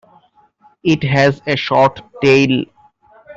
[0.83, 2.65] It has a short tail.